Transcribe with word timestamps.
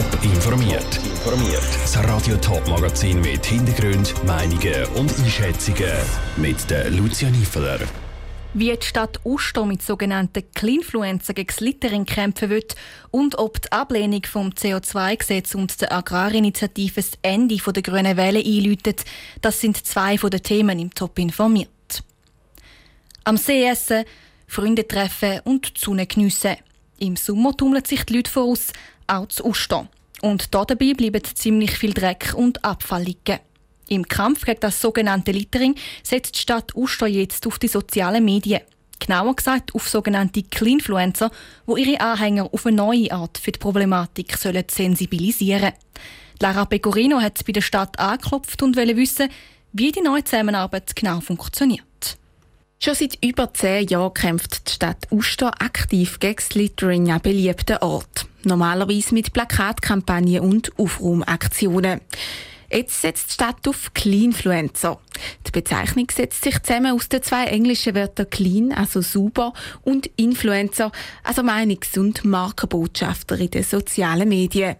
Top 0.00 0.24
informiert. 0.24 0.96
Informiert. 1.04 1.62
Das 1.82 1.98
Radio 2.04 2.34
Top 2.36 2.66
Magazin 2.68 3.20
mit 3.20 3.44
Hintergrund, 3.44 4.14
Meinungen 4.24 4.86
und 4.94 5.12
Einschätzungen 5.18 5.92
mit 6.38 6.70
der 6.70 6.88
Lucia 6.90 7.28
Niefeler. 7.28 7.80
Wie 8.54 8.74
die 8.74 8.86
Stadt 8.86 9.20
Uster 9.24 9.66
mit 9.66 9.82
sogenannten 9.82 10.44
Cleanfluencer 10.54 11.34
gegen 11.34 11.48
das 11.48 11.60
Littering 11.60 12.06
kämpfen 12.06 12.48
wird 12.48 12.76
und 13.10 13.38
ob 13.38 13.60
die 13.60 13.72
Ablehnung 13.72 14.22
vom 14.24 14.48
CO2-Gesetz 14.50 15.54
und 15.54 15.78
der 15.82 15.92
Agrarinitiative 15.92 17.02
das 17.02 17.10
Ende 17.20 17.56
der 17.56 17.82
grünen 17.82 18.16
Welle 18.16 18.42
einläutet, 18.42 19.04
das 19.42 19.60
sind 19.60 19.86
zwei 19.86 20.16
von 20.16 20.30
den 20.30 20.42
Themen 20.42 20.78
im 20.78 20.94
Top 20.94 21.18
informiert. 21.18 21.68
Am 23.24 23.36
See 23.36 23.66
essen, 23.66 24.04
Freunde 24.46 24.88
treffen 24.88 25.40
und 25.44 25.74
die 25.76 26.08
geniessen. 26.08 26.56
Im 26.98 27.16
Sommer 27.16 27.54
tummeln 27.54 27.84
sich 27.84 28.04
die 28.04 28.14
Leute 28.16 28.30
voraus, 28.30 28.72
auch 29.10 29.28
zu 29.28 29.44
Ostern. 29.44 29.88
Und 30.22 30.54
dabei 30.54 30.94
bleiben 30.94 31.22
ziemlich 31.24 31.72
viel 31.78 31.94
Dreck 31.94 32.34
und 32.36 32.64
Abfall 32.64 33.04
liegen. 33.04 33.38
Im 33.88 34.06
Kampf 34.06 34.44
gegen 34.44 34.60
das 34.60 34.80
sogenannte 34.80 35.32
Littering 35.32 35.74
setzt 36.02 36.36
die 36.36 36.40
Stadt 36.40 36.74
Uster 36.76 37.06
jetzt 37.06 37.46
auf 37.46 37.58
die 37.58 37.68
sozialen 37.68 38.24
Medien. 38.24 38.60
Genauer 39.00 39.34
gesagt 39.34 39.74
auf 39.74 39.88
sogenannte 39.88 40.42
Cleanfluencer, 40.42 41.30
wo 41.66 41.76
ihre 41.76 42.00
Anhänger 42.00 42.52
auf 42.52 42.66
eine 42.66 42.76
neue 42.76 43.10
Art 43.10 43.38
für 43.38 43.50
die 43.50 43.58
Problematik 43.58 44.36
sollen 44.36 44.64
sensibilisieren 44.70 45.72
Lara 46.42 46.64
Pecorino 46.64 47.20
hat 47.20 47.44
bei 47.44 47.52
der 47.52 47.60
Stadt 47.60 47.98
angeklopft 47.98 48.62
und 48.62 48.74
wollte 48.76 48.96
wissen, 48.96 49.28
wie 49.72 49.92
die 49.92 50.00
neue 50.00 50.24
Zusammenarbeit 50.24 50.96
genau 50.96 51.20
funktioniert. 51.20 51.84
Schon 52.82 52.94
seit 52.94 53.22
über 53.22 53.52
zehn 53.52 53.88
Jahren 53.88 54.14
kämpft 54.14 54.68
die 54.68 54.72
Stadt 54.72 55.06
Uster 55.10 55.60
aktiv 55.60 56.18
gegen 56.18 56.36
das 56.36 56.54
Littering 56.54 57.10
an 57.12 57.20
beliebten 57.20 57.76
Orten. 57.76 58.29
Normalerweise 58.44 59.14
mit 59.14 59.32
Plakatkampagnen 59.32 60.40
und 60.40 60.78
Aufraumaktionen. 60.78 62.00
Jetzt 62.72 63.02
setzt 63.02 63.30
die 63.30 63.34
Stadt 63.34 63.66
auf 63.66 63.92
Cleanfluencer. 63.94 64.98
Die 65.46 65.50
Bezeichnung 65.50 66.06
setzt 66.10 66.44
sich 66.44 66.62
zusammen 66.62 66.94
aus 66.94 67.08
den 67.08 67.22
zwei 67.22 67.46
englischen 67.46 67.96
Wörtern 67.96 68.30
clean, 68.30 68.72
also 68.72 69.00
sauber, 69.00 69.52
und 69.82 70.08
Influencer, 70.16 70.92
also 71.24 71.42
Meinungs- 71.42 71.98
und 71.98 72.24
Markenbotschafter 72.24 73.38
in 73.38 73.50
den 73.50 73.64
sozialen 73.64 74.28
Medien. 74.28 74.76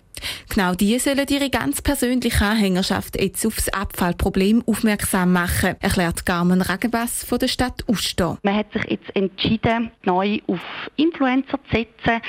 Genau 0.52 0.74
die 0.74 0.98
sollen 0.98 1.26
ihre 1.28 1.48
ganz 1.48 1.80
persönliche 1.80 2.44
Anhängerschaft 2.44 3.20
jetzt 3.20 3.46
aufs 3.46 3.68
Abfallproblem 3.68 4.64
aufmerksam 4.66 5.32
machen, 5.32 5.76
erklärt 5.80 6.26
Carmen 6.26 6.60
Ragebass 6.60 7.22
von 7.22 7.38
der 7.38 7.46
Stadt 7.46 7.84
Uster. 7.86 8.36
Man 8.42 8.56
hat 8.56 8.72
sich 8.72 8.84
jetzt 8.90 9.14
entschieden, 9.14 9.92
neu 10.04 10.40
auf 10.48 10.60
Influencer 10.96 11.60
zu 11.70 11.76
setzen, 11.76 12.20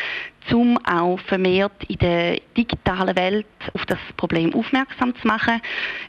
um 0.52 0.78
auch 0.86 1.20
vermehrt 1.22 1.84
in 1.88 1.98
der 1.98 2.40
digitalen 2.56 3.16
Welt 3.16 3.48
auf 3.74 3.88
das 3.88 4.00
Problem 4.18 4.54
aufmerksam 4.54 5.16
zu 5.20 5.28
machen. 5.28 5.60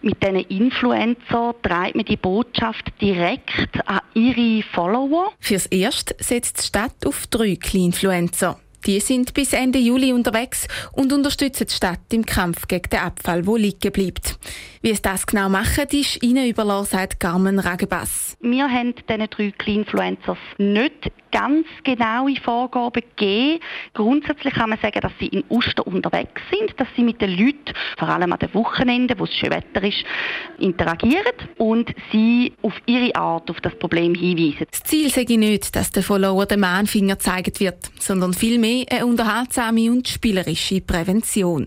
Mit 0.02 0.22
diesen 0.22 0.36
Influencer 0.36 1.55
treibt 1.62 1.96
man 1.96 2.05
die 2.05 2.18
Botschaft 2.18 2.92
direkt 3.00 3.70
an 3.86 4.00
ihre 4.12 4.62
Follower. 4.74 5.33
Fürs 5.40 5.64
Erste 5.64 6.14
setzt 6.18 6.58
die 6.58 6.66
Stadt 6.66 7.06
auf 7.06 7.27
drei 7.28 7.58
Influencer. 7.72 8.58
Die 8.86 9.00
sind 9.00 9.34
bis 9.34 9.52
Ende 9.52 9.78
Juli 9.78 10.12
unterwegs 10.12 10.66
und 10.92 11.12
unterstützen 11.12 11.66
die 11.69 11.75
Stadt 11.75 12.00
im 12.12 12.27
Kampf 12.27 12.66
gegen 12.66 12.91
den 12.91 13.00
Abfall, 13.00 13.47
wo 13.47 13.56
liegen 13.56 13.92
bleibt. 13.92 14.39
Wie 14.80 14.91
es 14.91 15.02
das 15.02 15.27
genau 15.27 15.48
machen, 15.48 15.86
ist 15.92 16.22
Ihnen 16.22 16.48
überlassen, 16.48 16.97
sagt 16.97 17.20
Carmen 17.20 17.58
Ragebass. 17.58 18.36
Wir 18.41 18.69
haben 18.69 18.94
diesen 19.08 19.30
drei 19.30 19.72
Influencers 19.72 20.39
nicht 20.58 21.12
ganz 21.33 21.66
genaue 21.83 22.36
Vorgaben 22.36 23.02
gegeben. 23.16 23.61
Grundsätzlich 23.94 24.55
kann 24.55 24.70
man 24.70 24.78
sagen, 24.78 25.00
dass 25.00 25.12
sie 25.19 25.27
in 25.27 25.42
Uster 25.48 25.84
unterwegs 25.86 26.41
sind, 26.50 26.78
dass 26.78 26.86
sie 26.94 27.02
mit 27.02 27.20
den 27.20 27.30
Leuten, 27.30 27.74
vor 27.98 28.08
allem 28.08 28.33
an 28.33 28.39
den 28.39 28.55
Wochenenden, 28.55 29.19
wo 29.19 29.24
es 29.24 29.34
schön 29.34 29.50
Wetter 29.50 29.83
ist, 29.83 30.05
interagieren 30.58 31.33
und 31.58 31.92
sie 32.12 32.52
auf 32.62 32.74
ihre 32.86 33.14
Art 33.16 33.50
auf 33.50 33.61
das 33.61 33.74
Problem 33.78 34.14
hinweisen. 34.14 34.67
Das 34.70 34.83
Ziel 34.84 35.11
sei 35.11 35.24
nicht, 35.36 35.74
dass 35.74 35.90
der 35.90 36.02
Follower 36.02 36.46
den 36.46 36.61
Mahnfinger 36.61 37.17
gezeigt 37.17 37.58
wird, 37.61 37.90
sondern 37.98 38.34
vielmehr 38.34 38.84
eine 38.90 39.07
unterhaltsame 39.07 39.90
und 39.90 40.07
spielerische 40.07 40.80
Prävention. 40.80 41.67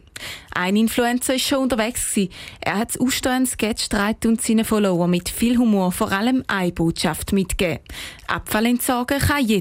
Ein 0.53 0.78
Influencer 0.78 1.35
ist 1.35 1.47
schon 1.47 1.63
unterwegs 1.63 2.13
gewesen. 2.13 2.31
Er 2.61 2.78
hat 2.78 2.97
Uster 2.97 3.31
einen 3.31 3.45
Sketch 3.45 3.90
und 4.25 4.41
seinen 4.41 4.63
Follower 4.63 5.07
mit 5.07 5.28
viel 5.28 5.57
Humor 5.57 5.91
vor 5.91 6.11
allem 6.11 6.44
eine 6.47 6.72
Botschaft 6.72 7.34
mitgegeben. 7.34 7.79
Abfall 8.28 8.67
entsorgen 8.67 9.19
kann 9.19 9.45
jeder. 9.45 9.54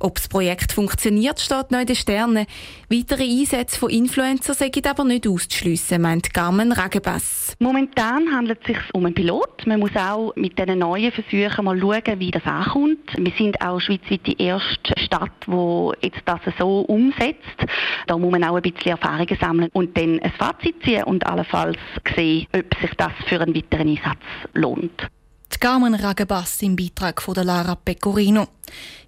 Ob 0.00 0.14
das 0.14 0.28
Projekt 0.28 0.70
funktioniert, 0.70 1.40
steht 1.40 1.72
noch 1.72 1.80
in 1.80 1.86
den 1.86 1.96
Sternen. 1.96 2.46
Weitere 2.88 3.24
Einsätze 3.24 3.80
von 3.80 3.90
Influencern 3.90 4.54
sind 4.54 4.86
aber 4.86 5.02
nicht 5.02 5.26
auszuschliessen, 5.26 6.00
meint 6.00 6.32
Carmen 6.32 6.70
Ragebass. 6.70 7.56
Momentan 7.58 8.30
handelt 8.32 8.60
es 8.60 8.68
sich 8.68 8.78
um 8.94 9.06
einen 9.06 9.14
Pilot. 9.14 9.66
Man 9.66 9.80
muss 9.80 9.96
auch 9.96 10.32
mit 10.36 10.56
diesen 10.56 10.78
neuen 10.78 11.10
Versuchen 11.10 11.64
mal 11.64 11.80
schauen, 11.80 12.20
wie 12.20 12.30
das 12.30 12.44
ankommt. 12.44 13.12
Wir 13.16 13.32
sind 13.36 13.60
auch 13.60 13.80
schweizweit 13.80 14.24
die 14.24 14.40
erste 14.40 14.94
Stadt, 14.98 15.32
die 15.48 15.90
jetzt 16.02 16.22
das 16.26 16.40
so 16.60 16.82
umsetzt. 16.82 17.66
Da 18.06 18.16
muss 18.16 18.30
man 18.30 18.44
auch 18.44 18.54
ein 18.54 18.62
bisschen 18.62 18.92
Erfahrungen 18.92 19.36
sammeln 19.40 19.70
und 19.72 19.96
dann 19.96 20.20
ein 20.20 20.32
Fazit 20.38 20.76
ziehen 20.84 21.02
und 21.04 21.26
allenfalls 21.26 21.78
sehen, 22.14 22.46
ob 22.54 22.72
sich 22.80 22.94
das 22.96 23.12
für 23.26 23.40
einen 23.40 23.52
weiteren 23.52 23.88
Einsatz 23.88 24.22
lohnt. 24.54 25.08
Die 25.52 25.58
Carmen 25.58 25.94
Ragebass 25.94 26.62
im 26.62 26.76
Beitrag 26.76 27.22
von 27.22 27.34
Lara 27.34 27.74
Pecorino. 27.74 28.48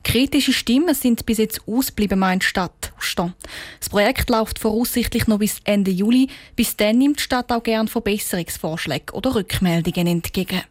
Kritische 0.03 0.53
Stimmen 0.53 0.95
sind 0.95 1.27
bis 1.27 1.39
jetzt 1.39 1.61
ausgeblieben, 1.67 2.19
meint 2.19 2.43
die 2.43 2.47
Stadt. 2.47 2.93
Das 3.81 3.89
Projekt 3.91 4.31
läuft 4.31 4.59
voraussichtlich 4.59 5.27
noch 5.27 5.39
bis 5.39 5.61
Ende 5.65 5.91
Juli. 5.91 6.29
Bis 6.57 6.77
dann 6.77 6.99
nimmt 6.99 7.19
die 7.19 7.25
Stadt 7.25 7.53
auch 7.53 7.63
gerne 7.63 7.89
Verbesserungsvorschläge 7.89 9.13
oder 9.13 9.35
Rückmeldungen 9.35 10.07
entgegen. 10.07 10.63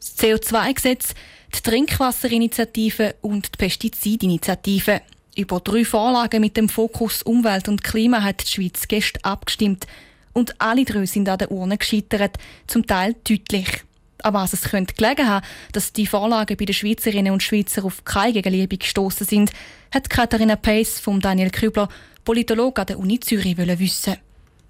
Das 0.00 0.18
CO2-Gesetz, 0.18 1.14
die 1.54 1.62
Trinkwasserinitiative 1.62 3.14
und 3.20 3.46
die 3.54 3.58
Pestizidinitiative. 3.58 5.02
Über 5.36 5.60
drei 5.60 5.84
Vorlagen 5.84 6.40
mit 6.40 6.56
dem 6.56 6.68
Fokus 6.68 7.22
Umwelt 7.22 7.68
und 7.68 7.84
Klima 7.84 8.22
hat 8.22 8.42
die 8.42 8.50
Schweiz 8.50 8.88
gestern 8.88 9.22
abgestimmt. 9.22 9.86
Und 10.34 10.60
alle 10.60 10.84
drei 10.84 11.06
sind 11.06 11.28
an 11.28 11.38
der 11.38 11.50
Urne 11.50 11.78
gescheitert, 11.78 12.36
zum 12.66 12.86
Teil 12.86 13.14
deutlich. 13.26 13.84
An 14.22 14.34
was 14.34 14.52
es 14.52 14.62
könnte 14.62 14.94
gelegen 14.94 15.28
haben, 15.28 15.46
dass 15.72 15.92
die 15.92 16.06
Vorlagen 16.06 16.56
bei 16.56 16.64
den 16.64 16.74
Schweizerinnen 16.74 17.32
und 17.32 17.42
Schweizern 17.42 17.84
auf 17.84 18.04
keine 18.04 18.34
Gegenliebe 18.34 18.76
gestoßen 18.76 19.26
sind, 19.26 19.52
hat 19.92 20.10
Katharina 20.10 20.56
Pace 20.56 21.00
vom 21.00 21.20
Daniel 21.20 21.50
Kübler, 21.50 21.88
Politologe 22.24 22.80
an 22.80 22.86
der 22.86 22.98
Uni 22.98 23.20
Zürich, 23.20 23.56
wissen. 23.56 24.16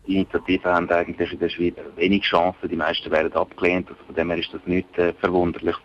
Die 0.07 0.17
Initiativen 0.17 0.71
haben 0.71 0.91
eigentlich 0.91 1.33
in 1.33 1.39
der 1.39 1.49
Schweiz 1.49 1.75
wenig 1.97 2.25
Chancen. 2.25 2.69
Die 2.69 2.77
meisten 2.77 3.11
werden 3.11 3.33
abgelehnt. 3.33 3.89
Also 3.89 4.03
von 4.05 4.15
dem 4.15 4.31
her 4.31 4.39
ist 4.39 4.53
das 4.53 4.61
nicht 4.67 4.99
äh, 4.99 5.15
verwunderlich. 5.15 5.77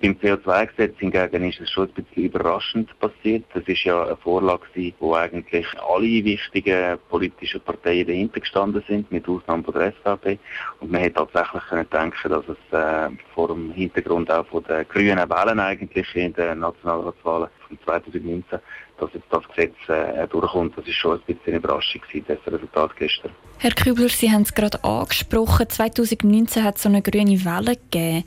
Beim 0.00 0.12
CO2-Gesetz 0.12 0.98
hingegen 0.98 1.48
ist 1.48 1.60
es 1.60 1.70
schon 1.70 1.88
ein 1.88 1.94
bisschen 1.94 2.24
überraschend 2.24 2.98
passiert. 3.00 3.44
Das 3.54 3.64
ist 3.66 3.82
ja 3.82 4.04
eine 4.04 4.16
Vorlage, 4.16 4.92
wo 5.00 5.14
eigentlich 5.14 5.66
alle 5.80 6.24
wichtigen 6.24 6.98
politischen 7.08 7.60
Parteien 7.60 8.06
dahinter 8.06 8.38
gestanden 8.38 8.84
sind, 8.86 9.10
mit 9.10 9.28
Ausnahme 9.28 9.64
von 9.64 9.74
der 9.74 9.92
SVP. 9.92 10.38
Und 10.80 10.92
man 10.92 11.00
hätte 11.00 11.26
tatsächlich 11.26 11.62
können 11.68 11.90
denken, 11.90 12.28
dass 12.28 12.44
es 12.48 12.78
äh, 12.78 13.10
vor 13.34 13.48
dem 13.48 13.72
Hintergrund 13.72 14.30
auch 14.30 14.46
von 14.46 14.62
den 14.64 14.86
grünen 14.88 15.28
Wahlen 15.28 15.58
eigentlich 15.58 16.14
in 16.14 16.32
den 16.34 16.60
Nationalratswahlen 16.60 17.48
von 17.68 17.78
2019 17.84 18.60
dass 18.98 19.10
jetzt 19.12 19.26
das 19.30 19.42
Gesetz 19.48 19.74
äh, 19.88 20.26
durchkommt. 20.28 20.76
Das 20.76 20.86
ist 20.86 20.94
schon 20.94 21.12
ein 21.12 21.20
bisschen 21.26 21.42
eine 21.46 21.56
Überraschung 21.56 22.00
gewesen, 22.00 22.24
das 22.28 22.52
Resultat 22.52 22.96
gestern. 22.96 23.30
Herr 23.58 23.70
Kübler, 23.70 24.08
Sie 24.08 24.30
haben 24.30 24.42
es 24.42 24.54
gerade 24.54 24.82
angesprochen. 24.84 25.68
2019 25.68 26.62
hat 26.62 26.76
es 26.76 26.82
so 26.82 26.88
eine 26.88 27.00
grüne 27.00 27.42
Welle 27.44 27.76
gegeben. 27.76 28.24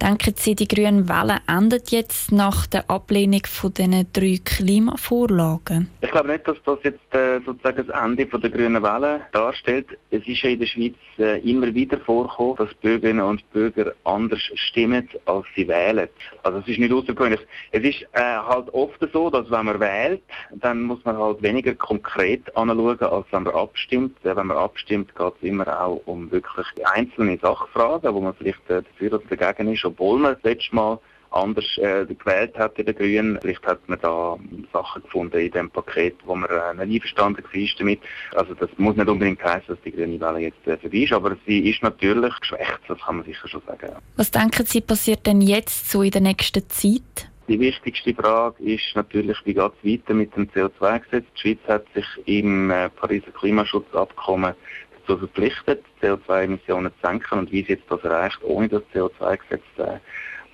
Denken 0.00 0.34
Sie, 0.36 0.54
die 0.54 0.68
grüne 0.68 1.06
Welle 1.06 1.40
endet 1.46 1.90
jetzt 1.90 2.32
nach 2.32 2.66
der 2.66 2.88
Ablehnung 2.88 3.42
von 3.44 3.74
diesen 3.74 4.06
drei 4.12 4.38
Klimavorlagen? 4.42 5.90
Ich 6.00 6.10
glaube 6.10 6.28
nicht, 6.28 6.48
dass 6.48 6.56
das 6.64 6.78
jetzt 6.82 7.14
äh, 7.14 7.40
sozusagen 7.44 7.86
das 7.86 8.02
Ende 8.02 8.26
von 8.26 8.40
der 8.40 8.48
grünen 8.48 8.82
Welle 8.82 9.20
darstellt. 9.32 9.86
Es 10.10 10.26
ist 10.26 10.40
ja 10.42 10.50
in 10.50 10.60
der 10.60 10.66
Schweiz 10.66 10.94
äh, 11.18 11.38
immer 11.40 11.74
wieder 11.74 11.98
vorgekommen, 11.98 12.56
dass 12.56 12.72
Bürgerinnen 12.74 13.20
und 13.24 13.50
Bürger 13.52 13.92
anders 14.04 14.40
stimmen, 14.54 15.06
als 15.26 15.44
sie 15.54 15.68
wählen. 15.68 16.08
Also 16.42 16.58
es 16.60 16.68
ist 16.68 16.78
nicht 16.78 16.92
außergewöhnlich. 16.92 17.40
Es 17.70 17.82
ist 17.82 18.02
äh, 18.12 18.20
halt 18.22 18.72
oft 18.82 19.12
so, 19.12 19.30
dass 19.30 19.50
wenn 19.50 19.66
man 19.66 19.80
wählt, 19.80 20.22
dann 20.54 20.82
muss 20.82 21.04
man 21.04 21.16
halt 21.16 21.42
weniger 21.42 21.74
konkret 21.74 22.56
anschauen, 22.56 22.98
als 23.00 23.26
wenn 23.30 23.42
man 23.44 23.54
abstimmt. 23.54 24.16
Wenn 24.22 24.46
man 24.46 24.56
abstimmt, 24.56 25.14
geht 25.14 25.32
es 25.40 25.48
immer 25.48 25.80
auch 25.80 26.00
um 26.06 26.30
wirklich 26.30 26.66
einzelne 26.84 27.38
Sachfragen, 27.38 28.14
wo 28.14 28.20
man 28.20 28.34
vielleicht 28.34 28.68
äh, 28.70 28.82
dafür 28.82 29.14
oder 29.14 29.36
dagegen 29.36 29.72
ist, 29.72 29.84
obwohl 29.84 30.18
man 30.18 30.34
das 30.34 30.42
letzte 30.42 30.74
Mal 30.74 30.98
anders 31.30 31.64
äh, 31.78 32.06
gewählt 32.06 32.56
hat 32.58 32.78
in 32.78 32.86
den 32.86 32.94
Grünen. 32.94 33.38
Vielleicht 33.40 33.64
hat 33.66 33.88
man 33.88 34.00
da 34.00 34.36
Sachen 34.72 35.02
gefunden 35.02 35.38
in 35.38 35.50
dem 35.50 35.70
Paket, 35.70 36.16
wo 36.24 36.34
man 36.34 36.50
äh, 36.50 36.86
nicht 36.86 37.02
einverstanden 37.04 37.44
war 37.44 37.68
damit. 37.78 38.00
Also 38.34 38.54
das 38.54 38.70
muss 38.76 38.96
nicht 38.96 39.08
unbedingt 39.08 39.42
heißen, 39.42 39.68
dass 39.68 39.78
die 39.84 39.92
grüne 39.92 40.20
Welle 40.20 40.40
jetzt 40.40 40.66
äh, 40.66 40.76
vorbei 40.76 40.98
ist, 40.98 41.12
aber 41.12 41.36
sie 41.46 41.70
ist 41.70 41.82
natürlich 41.82 42.38
geschwächt, 42.40 42.80
das 42.88 42.98
kann 42.98 43.16
man 43.16 43.24
sicher 43.24 43.48
schon 43.48 43.62
sagen. 43.66 43.94
Was 44.16 44.30
denken 44.30 44.66
Sie, 44.66 44.80
passiert 44.80 45.26
denn 45.26 45.40
jetzt 45.40 45.90
so 45.90 46.02
in 46.02 46.10
der 46.10 46.20
nächsten 46.20 46.68
Zeit? 46.68 47.29
Die 47.50 47.58
wichtigste 47.58 48.14
Frage 48.14 48.62
ist 48.62 48.94
natürlich, 48.94 49.36
wie 49.44 49.54
geht 49.54 49.72
es 49.82 49.90
weiter 49.90 50.14
mit 50.14 50.36
dem 50.36 50.48
CO2-Gesetz. 50.50 51.24
Die 51.34 51.40
Schweiz 51.40 51.58
hat 51.66 51.84
sich 51.94 52.06
im 52.26 52.70
äh, 52.70 52.88
Pariser 52.90 53.32
Klimaschutzabkommen 53.32 54.54
dazu 55.00 55.18
verpflichtet, 55.18 55.84
CO2-Emissionen 56.00 56.92
zu 56.92 57.08
senken 57.08 57.40
und 57.40 57.50
wie 57.50 57.64
sie 57.64 57.72
jetzt 57.72 57.90
das 57.90 58.04
erreicht, 58.04 58.38
ohne 58.44 58.68
das 58.68 58.84
CO2-Gesetz, 58.94 59.64
äh, 59.78 59.98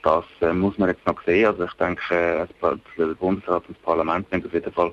das 0.03 0.25
äh, 0.41 0.55
muss 0.55 0.79
man 0.79 0.89
jetzt 0.89 1.07
noch 1.07 1.23
sehen. 1.25 1.49
Also 1.49 1.65
ich 1.65 1.73
denke, 1.75 2.49
der 2.97 3.07
Bundesrat 3.21 3.69
und 3.69 3.77
das 3.77 3.85
Parlament 3.85 4.27
sind 4.31 4.47
auf 4.47 4.55
jeden 4.55 4.73
Fall 4.73 4.91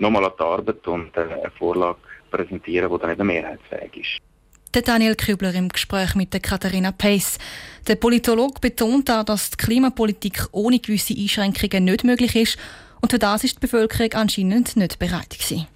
nochmal 0.00 0.24
an 0.24 0.32
die 0.36 0.42
Arbeit 0.42 0.88
und 0.88 1.16
eine 1.16 1.52
Vorlage 1.56 1.98
präsentieren, 2.32 2.92
die 2.92 2.98
dann 2.98 3.12
eben 3.12 3.26
mehrheitsfähig 3.28 3.96
ist. 3.96 4.33
Der 4.74 4.82
Daniel 4.82 5.14
Kübler 5.14 5.54
im 5.54 5.68
Gespräch 5.68 6.16
mit 6.16 6.32
der 6.32 6.40
Katharina 6.40 6.90
Pace. 6.90 7.38
Der 7.86 7.94
Politolog 7.94 8.60
betont 8.60 9.08
auch, 9.08 9.22
dass 9.22 9.50
die 9.50 9.56
Klimapolitik 9.56 10.48
ohne 10.50 10.80
gewisse 10.80 11.14
Einschränkungen 11.16 11.84
nicht 11.84 12.02
möglich 12.02 12.34
ist 12.34 12.58
und 13.00 13.12
für 13.12 13.20
das 13.20 13.44
ist 13.44 13.56
die 13.56 13.60
Bevölkerung 13.60 14.12
anscheinend 14.14 14.76
nicht 14.76 14.98
bereit 14.98 15.30
gewesen. 15.30 15.68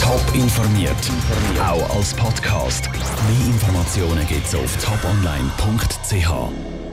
Top 0.00 0.22
informiert, 0.34 0.96
auch 1.60 1.96
als 1.96 2.14
Podcast. 2.14 2.88
Mehr 2.90 3.46
Informationen 3.46 4.26
gibt's 4.26 4.54
auf 4.54 4.74
toponline.ch. 4.82 6.83